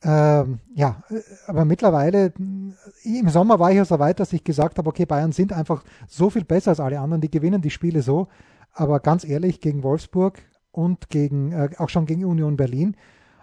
[0.02, 1.02] Ähm, ja,
[1.46, 5.32] aber mittlerweile, im Sommer war ich ja so weit, dass ich gesagt habe, okay, Bayern
[5.32, 8.28] sind einfach so viel besser als alle anderen, die gewinnen die Spiele so.
[8.72, 12.96] Aber ganz ehrlich, gegen Wolfsburg und gegen, äh, auch schon gegen Union Berlin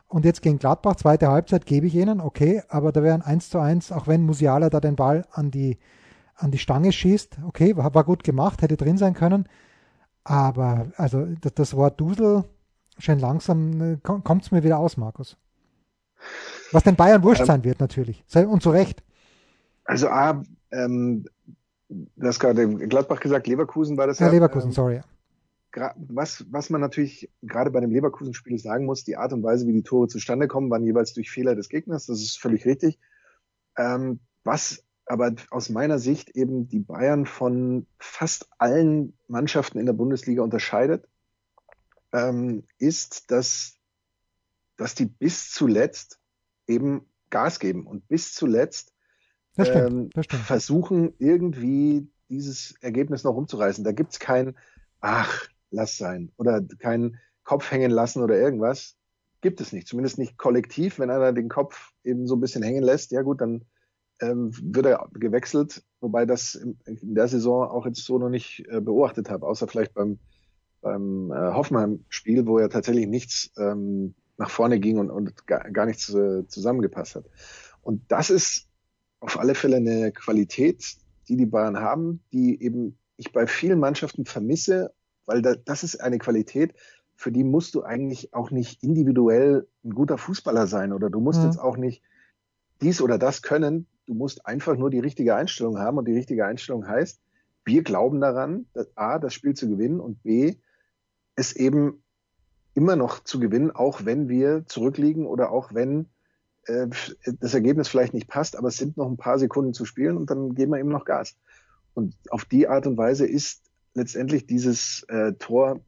[0.07, 3.49] und jetzt gegen Gladbach, zweite Halbzeit gebe ich ihnen, okay, aber da wäre ein 1
[3.49, 5.77] zu 1, auch wenn Musiala da den Ball an die,
[6.35, 9.49] an die Stange schießt, okay, war, war gut gemacht, hätte drin sein können.
[10.23, 12.45] Aber also das, das Wort Dusel,
[12.97, 15.37] schön langsam äh, kommt es mir wieder aus, Markus.
[16.71, 18.23] Was den Bayern wurscht ähm, sein wird, natürlich.
[18.33, 19.03] Und zu Recht.
[19.83, 21.27] Also, A, ähm,
[21.89, 24.27] du hast gerade Gladbach gesagt, Leverkusen war das ja.
[24.27, 25.01] Ja, Leverkusen, ähm, sorry.
[25.95, 29.73] Was, was man natürlich gerade bei dem Leverkusen-Spiel sagen muss, die Art und Weise, wie
[29.73, 32.05] die Tore zustande kommen, waren jeweils durch Fehler des Gegners.
[32.05, 32.97] Das ist völlig richtig.
[33.77, 39.93] Ähm, was aber aus meiner Sicht eben die Bayern von fast allen Mannschaften in der
[39.93, 41.07] Bundesliga unterscheidet,
[42.13, 43.75] ähm, ist, dass,
[44.77, 46.19] dass die bis zuletzt
[46.67, 48.93] eben Gas geben und bis zuletzt
[49.55, 53.83] das stimmt, das ähm, versuchen, irgendwie dieses Ergebnis noch umzureißen.
[53.83, 54.55] Da gibt's kein,
[54.99, 58.97] ach, lass sein oder kein Kopf hängen lassen oder irgendwas.
[59.41, 59.87] Gibt es nicht.
[59.87, 60.99] Zumindest nicht kollektiv.
[60.99, 63.63] Wenn einer den Kopf eben so ein bisschen hängen lässt, ja gut, dann
[64.21, 68.65] ähm, wird er gewechselt, wobei das in, in, der Saison auch jetzt so noch nicht
[68.69, 70.19] äh, beobachtet habe, außer vielleicht beim,
[70.81, 75.85] beim äh, Hoffenheim-Spiel, wo ja tatsächlich nichts ähm, nach vorne ging und, und gar, gar
[75.85, 77.25] nichts äh, zusammengepasst hat.
[77.81, 78.67] Und das ist
[79.19, 84.25] auf alle Fälle eine Qualität, die die Bayern haben, die eben ich bei vielen Mannschaften
[84.25, 84.93] vermisse,
[85.25, 86.73] weil da, das ist eine Qualität,
[87.15, 91.39] für die musst du eigentlich auch nicht individuell ein guter Fußballer sein oder du musst
[91.39, 91.45] mhm.
[91.45, 92.03] jetzt auch nicht
[92.81, 93.87] dies oder das können.
[94.05, 97.21] Du musst einfach nur die richtige Einstellung haben und die richtige Einstellung heißt,
[97.63, 100.55] wir glauben daran, dass A, das Spiel zu gewinnen und B,
[101.35, 102.03] es eben
[102.75, 106.09] immer noch zu gewinnen, auch wenn wir zurückliegen oder auch wenn
[106.67, 106.87] äh,
[107.39, 110.29] das Ergebnis vielleicht nicht passt, aber es sind noch ein paar Sekunden zu spielen und
[110.29, 111.35] dann geben wir eben noch Gas.
[111.93, 115.79] Und auf die Art und Weise ist letztendlich dieses äh, Tor,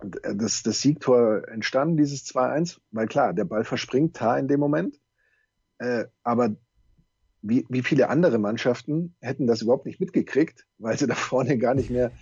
[0.00, 4.60] äh, das, das Siegtor entstanden, dieses 2-1, weil klar, der Ball verspringt Tar in dem
[4.60, 5.00] Moment,
[5.78, 6.54] äh, aber
[7.40, 11.74] wie, wie viele andere Mannschaften hätten das überhaupt nicht mitgekriegt, weil sie da vorne gar
[11.74, 12.12] nicht mehr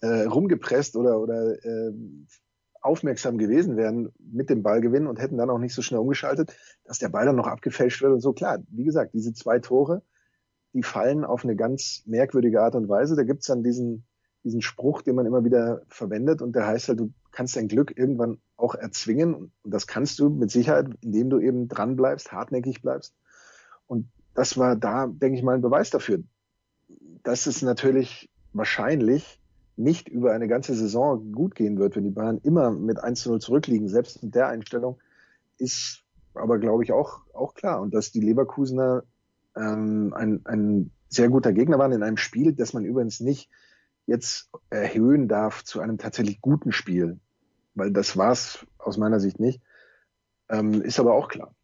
[0.00, 1.92] äh, rumgepresst oder, oder äh,
[2.84, 6.98] aufmerksam gewesen wären mit dem Ballgewinn und hätten dann auch nicht so schnell umgeschaltet, dass
[6.98, 8.32] der Ball dann noch abgefälscht wird und so.
[8.34, 10.02] Klar, wie gesagt, diese zwei Tore,
[10.74, 13.16] die fallen auf eine ganz merkwürdige Art und Weise.
[13.16, 14.04] Da gibt's dann diesen,
[14.44, 17.96] diesen Spruch, den man immer wieder verwendet und der heißt halt, du kannst dein Glück
[17.96, 22.82] irgendwann auch erzwingen und das kannst du mit Sicherheit, indem du eben dran bleibst, hartnäckig
[22.82, 23.14] bleibst.
[23.86, 26.22] Und das war da, denke ich mal, ein Beweis dafür.
[27.22, 29.40] dass es natürlich wahrscheinlich
[29.76, 33.30] nicht über eine ganze Saison gut gehen wird, wenn die Bayern immer mit 1 zu
[33.30, 34.98] 0 zurückliegen, selbst mit der Einstellung,
[35.58, 37.80] ist aber, glaube ich, auch, auch klar.
[37.80, 39.04] Und dass die Leverkusener
[39.56, 43.50] ähm, ein, ein sehr guter Gegner waren in einem Spiel, das man übrigens nicht
[44.06, 47.18] jetzt erhöhen darf zu einem tatsächlich guten Spiel,
[47.74, 49.60] weil das war es aus meiner Sicht nicht,
[50.48, 51.54] ähm, ist aber auch klar.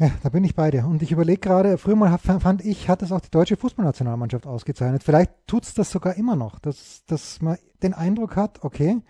[0.00, 0.86] Ja, da bin ich bei dir.
[0.86, 5.02] Und ich überlege gerade, früher mal fand ich, hat es auch die deutsche Fußballnationalmannschaft ausgezeichnet.
[5.02, 9.02] Vielleicht tut es das sogar immer noch, dass, dass man den Eindruck hat, okay,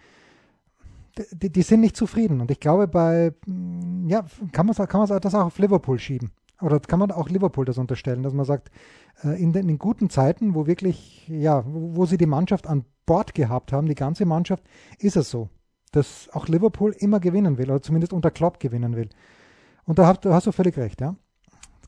[1.33, 2.41] die, die, sind nicht zufrieden.
[2.41, 6.31] Und ich glaube, bei, mm, ja, kann man, kann man das auch auf Liverpool schieben.
[6.63, 8.71] Oder kann man auch Liverpool das unterstellen, dass man sagt,
[9.23, 12.87] äh, in den in guten Zeiten, wo wirklich, ja, wo, wo sie die Mannschaft an
[13.05, 14.65] Bord gehabt haben, die ganze Mannschaft,
[14.99, 15.51] ist es so,
[15.93, 19.11] dass auch Liverpool immer gewinnen will oder zumindest unter Klopp gewinnen will.
[19.89, 21.17] Und da hast, da hast du völlig recht, ja.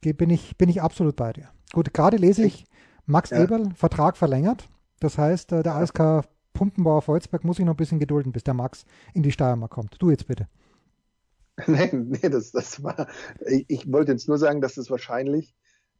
[0.00, 1.50] Bin ich, bin ich absolut bei dir.
[1.74, 2.64] Gut, gerade lese ich,
[3.04, 3.42] Max ja.
[3.42, 4.70] Eberl, Vertrag verlängert.
[5.00, 8.54] Das heißt, äh, der ASK Pumpenbauer Volzberg muss sich noch ein bisschen gedulden, bis der
[8.54, 9.96] Max in die Steiermark kommt.
[9.98, 10.48] Du jetzt bitte.
[11.66, 13.06] Nee, nee, das, das war,
[13.46, 15.54] ich, ich wollte jetzt nur sagen, dass es das wahrscheinlich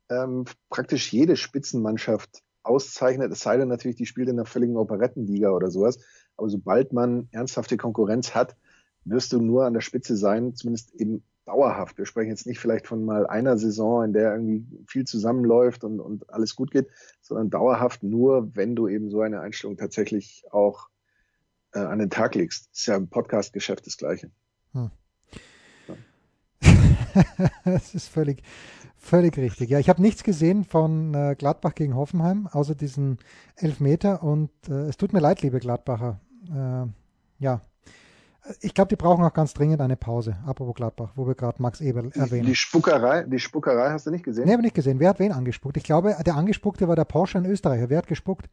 [0.09, 5.51] ähm, praktisch jede Spitzenmannschaft auszeichnet, es sei denn natürlich, die spielt in einer völligen Operettenliga
[5.51, 5.99] oder sowas.
[6.39, 8.57] Aber sobald man ernsthafte Konkurrenz hat,
[9.05, 11.99] wirst du nur an der Spitze sein, zumindest eben dauerhaft.
[11.99, 15.99] Wir sprechen jetzt nicht vielleicht von mal einer Saison, in der irgendwie viel zusammenläuft und,
[16.01, 16.89] und alles gut geht,
[17.21, 20.89] sondern dauerhaft nur, wenn du eben so eine Einstellung tatsächlich auch
[21.73, 22.69] äh, an den Tag legst.
[22.73, 24.31] Ist ja im Podcast-Geschäft das Gleiche.
[24.73, 24.91] Hm.
[27.65, 28.45] das ist völlig,
[28.97, 29.71] völlig richtig.
[29.71, 33.19] Ja, ich habe nichts gesehen von äh, Gladbach gegen Hoffenheim, außer diesen
[33.57, 34.23] Elfmeter.
[34.23, 36.21] Und äh, es tut mir leid, liebe Gladbacher.
[36.49, 36.87] Äh,
[37.43, 37.61] ja,
[38.61, 41.81] ich glaube, die brauchen auch ganz dringend eine Pause, apropos Gladbach, wo wir gerade Max
[41.81, 42.47] Eberl erwähnen.
[42.47, 44.47] Die Spuckerei, die Spuckerei hast du nicht gesehen?
[44.47, 44.99] Nee, habe nicht gesehen.
[44.99, 45.77] Wer hat wen angespuckt?
[45.77, 47.91] Ich glaube, der Angespuckte war der Porsche in Österreicher.
[47.91, 48.49] Wer hat gespuckt?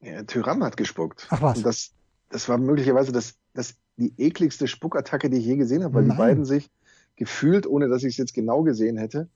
[0.00, 1.26] Ja, Tyram hat gespuckt.
[1.30, 1.58] Ach was?
[1.58, 1.92] Und das,
[2.30, 6.16] das war möglicherweise das, das die ekligste Spuckattacke, die ich je gesehen habe, weil Nein.
[6.16, 6.70] die beiden sich
[7.16, 9.28] gefühlt, ohne dass ich es jetzt genau gesehen hätte,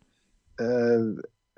[0.59, 0.99] äh,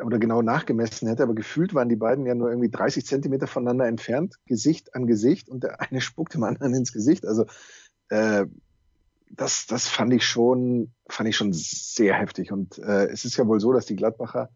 [0.05, 3.87] oder genau nachgemessen hätte, aber gefühlt waren die beiden ja nur irgendwie 30 Zentimeter voneinander
[3.87, 7.27] entfernt, Gesicht an Gesicht und der eine spuckt dem anderen ins Gesicht.
[7.27, 7.47] Also
[8.09, 8.47] äh,
[9.31, 12.53] das, das fand ich schon, fand ich schon sehr heftig.
[12.53, 14.51] Und äh, es ist ja wohl so, dass die Gladbacher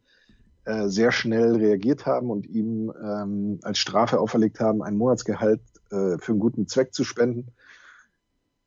[0.65, 6.19] äh, sehr schnell reagiert haben und ihm ähm, als Strafe auferlegt haben, ein Monatsgehalt äh,
[6.19, 7.49] für einen guten Zweck zu spenden.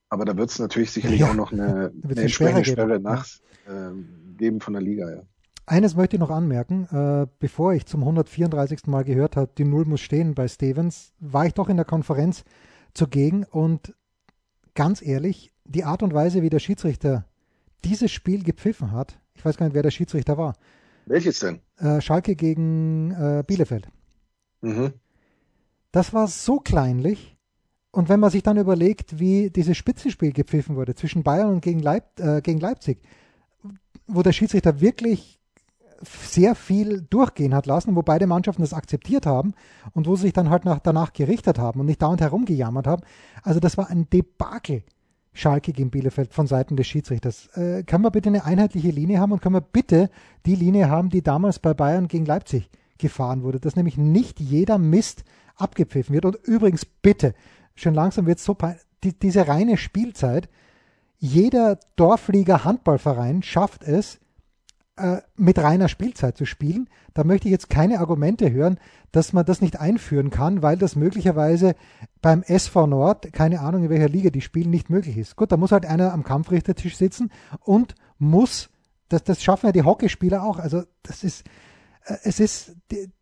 [0.09, 3.27] Aber da wird es natürlich sicherlich ja, auch noch eine, eine entsprechende Sperre nach
[3.67, 3.91] äh,
[4.37, 5.23] geben von der Liga, ja.
[5.69, 8.87] Eines möchte ich noch anmerken, äh, bevor ich zum 134.
[8.87, 12.45] Mal gehört habe, die Null muss stehen bei Stevens, war ich doch in der Konferenz
[12.93, 13.93] zugegen und
[14.75, 17.25] ganz ehrlich, die Art und Weise, wie der Schiedsrichter
[17.83, 20.55] dieses Spiel gepfiffen hat, ich weiß gar nicht, wer der Schiedsrichter war.
[21.05, 21.59] Welches denn?
[21.77, 23.89] Äh, Schalke gegen äh, Bielefeld.
[24.61, 24.93] Mhm.
[25.91, 27.35] Das war so kleinlich.
[27.91, 31.81] Und wenn man sich dann überlegt, wie dieses Spitzenspiel gepfiffen wurde zwischen Bayern und gegen,
[31.81, 33.01] Leip äh, gegen Leipzig,
[34.07, 35.36] wo der Schiedsrichter wirklich
[36.03, 39.53] sehr viel durchgehen hat lassen, wo beide Mannschaften das akzeptiert haben
[39.93, 43.03] und wo sie sich dann halt nach, danach gerichtet haben und nicht dauernd herumgejammert haben.
[43.43, 44.83] Also das war ein Debakel.
[45.33, 47.47] Schalke gegen Bielefeld von Seiten des Schiedsrichters.
[47.55, 50.09] Äh, kann man bitte eine einheitliche Linie haben und kann man bitte
[50.47, 54.79] die Linie haben, die damals bei Bayern gegen Leipzig gefahren wurde, dass nämlich nicht jeder
[54.79, 55.23] Mist
[55.55, 56.25] abgepfiffen wird.
[56.25, 57.35] Und übrigens bitte,
[57.75, 58.57] schon langsam wird es so,
[59.03, 60.49] die, diese reine Spielzeit,
[61.19, 64.19] jeder Dorfliga Handballverein schafft es,
[64.97, 66.89] äh, mit reiner Spielzeit zu spielen.
[67.13, 68.79] Da möchte ich jetzt keine Argumente hören,
[69.11, 71.75] dass man das nicht einführen kann, weil das möglicherweise
[72.21, 75.35] beim SV Nord, keine Ahnung in welcher Liga die spielen, nicht möglich ist.
[75.35, 77.31] Gut, da muss halt einer am Kampfrichtertisch sitzen
[77.61, 78.69] und muss,
[79.09, 80.59] das, das schaffen ja die Hockeyspieler auch.
[80.59, 81.45] Also das ist,
[82.05, 82.75] äh, es ist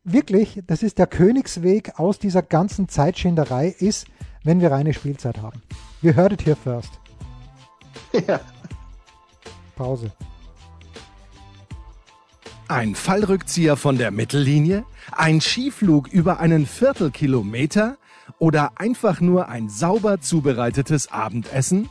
[0.04, 4.08] wirklich, das ist der Königsweg aus dieser ganzen Zeitschinderei ist,
[4.44, 5.62] wenn wir reine Spielzeit haben.
[6.02, 6.92] Wir heard it here first.
[8.28, 8.40] Ja.
[9.76, 10.10] Pause.
[12.68, 14.86] Ein Fallrückzieher von der Mittellinie?
[15.12, 17.98] Ein Skiflug über einen Viertelkilometer?
[18.40, 21.90] Oder einfach nur ein sauber zubereitetes Abendessen?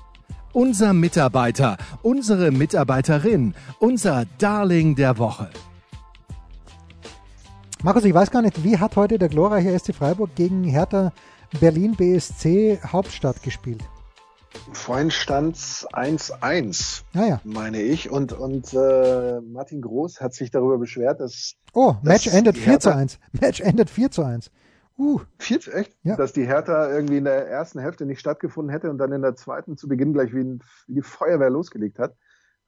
[0.53, 5.51] Unser Mitarbeiter, unsere Mitarbeiterin, unser Darling der Woche.
[7.85, 11.13] Markus, ich weiß gar nicht, wie hat heute der glorreiche SC Freiburg gegen Hertha
[11.61, 13.85] Berlin BSC Hauptstadt gespielt?
[14.73, 17.41] Vorhin stand es 1-1, ah, ja.
[17.45, 18.11] meine ich.
[18.11, 21.55] Und, und äh, Martin Groß hat sich darüber beschwert, dass.
[21.73, 23.19] Oh, Match dass endet 4 zu 1.
[23.33, 24.51] Match endet 4 zu 1.
[24.97, 25.21] Uh.
[25.39, 25.97] 4 echt?
[26.03, 26.17] Ja.
[26.17, 29.35] Dass die Hertha irgendwie in der ersten Hälfte nicht stattgefunden hätte und dann in der
[29.35, 32.15] zweiten zu Beginn gleich wie, ein, wie die Feuerwehr losgelegt hat.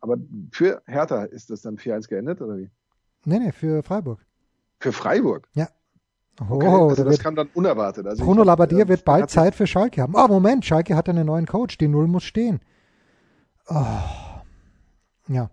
[0.01, 0.17] Aber
[0.53, 2.71] für Hertha ist das dann 4-1 geendet, oder wie?
[3.25, 4.25] Nee, nee, für Freiburg.
[4.79, 5.49] Für Freiburg?
[5.55, 5.69] Ja.
[6.39, 8.07] Okay, oh, also das kam dann unerwartet.
[8.07, 10.15] Also Bruno Labbadia äh, wird bald Zeit für Schalke haben.
[10.17, 11.79] Ah, oh, Moment, Schalke hat einen neuen Coach.
[11.79, 12.61] Die Null muss stehen.
[13.69, 13.85] Oh.
[15.29, 15.51] Ja.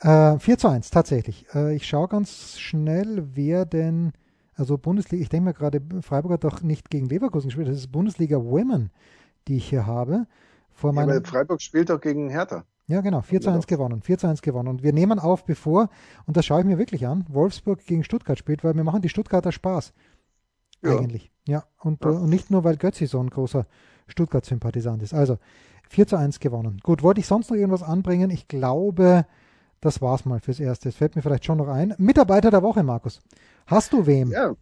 [0.00, 1.46] Äh, 4 zu 1, tatsächlich.
[1.54, 4.12] Äh, ich schaue ganz schnell, wer denn,
[4.54, 7.92] also Bundesliga, ich denke mir gerade, Freiburg hat doch nicht gegen Leverkusen gespielt, das ist
[7.92, 8.90] Bundesliga Women,
[9.46, 10.26] die ich hier habe.
[10.72, 12.64] Vor ja, meinem, Freiburg spielt doch gegen Hertha.
[12.86, 14.02] Ja, genau, 4 zu 1 gewonnen.
[14.02, 14.68] 4 zu 1 gewonnen.
[14.68, 15.88] Und wir nehmen auf, bevor,
[16.26, 19.08] und das schaue ich mir wirklich an, Wolfsburg gegen Stuttgart spielt, weil wir machen die
[19.08, 19.94] Stuttgarter Spaß.
[20.84, 20.98] Ja.
[20.98, 21.30] Eigentlich.
[21.46, 21.64] Ja.
[21.80, 22.10] Und, ja.
[22.10, 23.66] und nicht nur, weil Götzi so ein großer
[24.06, 25.14] Stuttgart-Sympathisant ist.
[25.14, 25.38] Also
[25.88, 26.80] 4 zu 1 gewonnen.
[26.82, 28.30] Gut, wollte ich sonst noch irgendwas anbringen?
[28.30, 29.26] Ich glaube,
[29.80, 30.88] das war's mal fürs Erste.
[30.88, 31.94] Es fällt mir vielleicht schon noch ein.
[31.98, 33.20] Mitarbeiter der Woche, Markus.
[33.66, 34.30] Hast du wem?
[34.30, 34.54] Ja,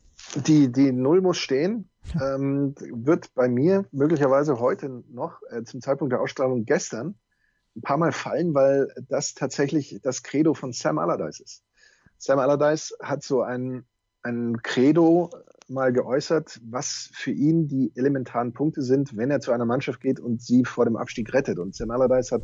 [0.46, 1.88] die, die Null muss stehen.
[2.20, 7.14] Ähm, wird bei mir möglicherweise heute noch äh, zum Zeitpunkt der Ausstrahlung gestern
[7.76, 11.64] ein paar Mal fallen, weil das tatsächlich das Credo von Sam Allardyce ist.
[12.18, 13.85] Sam Allardyce hat so ein,
[14.22, 15.30] ein Credo
[15.68, 20.20] mal geäußert, was für ihn die elementaren Punkte sind, wenn er zu einer Mannschaft geht
[20.20, 21.59] und sie vor dem Abstieg rettet.
[21.59, 22.42] Und Sam Allardyce hat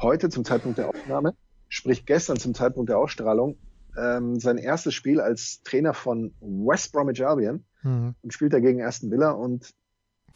[0.00, 1.34] heute zum Zeitpunkt der Aufnahme,
[1.68, 3.56] sprich gestern zum Zeitpunkt der Ausstrahlung,
[3.96, 8.14] ähm, sein erstes Spiel als Trainer von West Bromwich Albion mhm.
[8.22, 9.74] und spielt dagegen Aston Villa und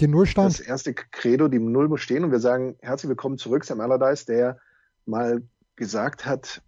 [0.01, 0.53] die Null stand.
[0.53, 4.27] Das erste Credo, die Null muss stehen und wir sagen herzlich willkommen zurück, Sam Allardyce,
[4.27, 4.59] der
[5.07, 5.43] mal
[5.77, 6.63] gesagt hat,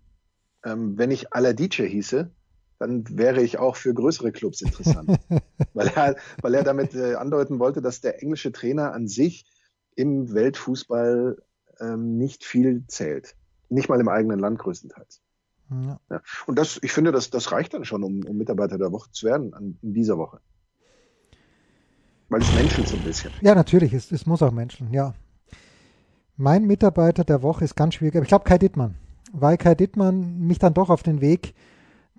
[0.64, 2.30] ähm, wenn ich Aladice hieße,
[2.78, 5.18] dann wäre ich auch für größere Clubs interessant.
[5.74, 9.46] weil, er, weil er damit äh, andeuten wollte, dass der englische Trainer an sich
[9.96, 11.42] im Weltfußball
[11.80, 13.34] ähm, nicht viel zählt.
[13.68, 15.20] Nicht mal im eigenen Land größtenteils.
[15.70, 16.00] Ja.
[16.10, 16.22] Ja.
[16.46, 19.26] Und das, ich finde, das, das reicht dann schon, um, um Mitarbeiter der Woche zu
[19.26, 20.40] werden an, in dieser Woche.
[22.28, 23.32] Weil es menschelt so ein bisschen.
[23.40, 25.14] Ja, natürlich, es, es muss auch menscheln, ja.
[26.36, 28.94] Mein Mitarbeiter der Woche ist ganz schwierig, aber ich glaube Kai Dittmann,
[29.32, 31.54] weil Kai Dittmann mich dann doch auf den Weg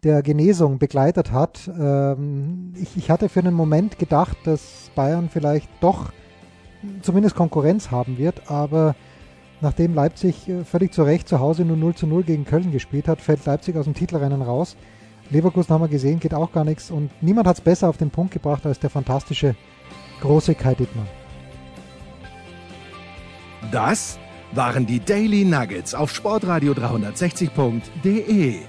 [0.04, 1.70] der Genesung begleitet hat.
[1.80, 6.12] Ähm, ich, ich, hatte für einen Moment gedacht, dass Bayern vielleicht doch
[7.02, 8.50] zumindest Konkurrenz haben wird.
[8.50, 8.96] Aber
[9.62, 13.08] nachdem Leipzig äh, völlig zu Recht zu Hause nur 0 zu 0 gegen Köln gespielt
[13.08, 14.78] hat, fällt Leipzig aus dem Titelrennen raus.
[15.30, 16.90] Leverkusen haben wir gesehen, geht auch gar nichts.
[16.90, 19.56] Und niemand hat es besser auf den Punkt gebracht als der fantastische
[20.22, 21.08] große Kai Dittmann.
[23.72, 24.18] Das
[24.54, 28.69] waren die Daily Nuggets auf sportradio 360.de.